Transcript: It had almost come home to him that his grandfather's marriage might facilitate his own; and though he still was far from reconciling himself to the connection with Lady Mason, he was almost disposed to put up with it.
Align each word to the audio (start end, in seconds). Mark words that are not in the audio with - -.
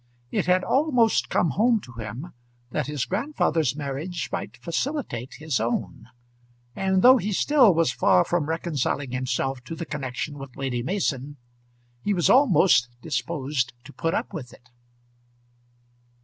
It 0.31 0.47
had 0.47 0.63
almost 0.63 1.29
come 1.29 1.51
home 1.51 1.79
to 1.81 1.91
him 1.93 2.33
that 2.71 2.87
his 2.87 3.05
grandfather's 3.05 3.75
marriage 3.75 4.29
might 4.31 4.57
facilitate 4.57 5.35
his 5.35 5.59
own; 5.59 6.09
and 6.75 7.03
though 7.03 7.17
he 7.17 7.31
still 7.31 7.71
was 7.75 7.91
far 7.91 8.25
from 8.25 8.49
reconciling 8.49 9.11
himself 9.11 9.63
to 9.65 9.75
the 9.75 9.85
connection 9.85 10.39
with 10.39 10.55
Lady 10.55 10.81
Mason, 10.81 11.37
he 12.03 12.15
was 12.15 12.31
almost 12.31 12.89
disposed 13.03 13.73
to 13.83 13.93
put 13.93 14.15
up 14.15 14.33
with 14.33 14.51
it. 14.53 14.71